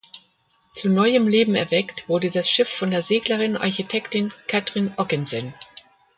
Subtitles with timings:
[0.73, 5.53] Zu „neuem Leben erweckt“ wurde das Schiff von der Seglerin und Architektin Katrin Oggensen.